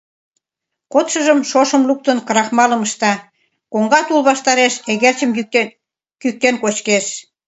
[0.93, 3.13] Кодшыжым, шошым луктын, крахмалым ышта,
[3.71, 5.31] коҥга тул ваштареш эгерчым
[6.21, 7.05] кӱктен кочкеш.